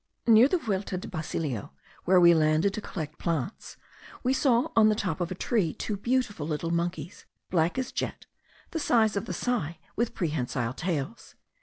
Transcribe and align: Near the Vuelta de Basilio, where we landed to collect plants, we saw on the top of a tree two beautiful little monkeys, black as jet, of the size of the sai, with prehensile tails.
Near 0.25 0.47
the 0.47 0.57
Vuelta 0.57 0.97
de 0.97 1.07
Basilio, 1.07 1.73
where 2.05 2.19
we 2.19 2.33
landed 2.33 2.73
to 2.73 2.81
collect 2.81 3.19
plants, 3.19 3.77
we 4.23 4.33
saw 4.33 4.69
on 4.75 4.89
the 4.89 4.95
top 4.95 5.21
of 5.21 5.29
a 5.29 5.35
tree 5.35 5.75
two 5.75 5.95
beautiful 5.95 6.47
little 6.47 6.71
monkeys, 6.71 7.27
black 7.51 7.77
as 7.77 7.91
jet, 7.91 8.25
of 8.65 8.71
the 8.71 8.79
size 8.79 9.15
of 9.15 9.25
the 9.25 9.31
sai, 9.33 9.77
with 9.95 10.15
prehensile 10.15 10.73
tails. 10.73 11.35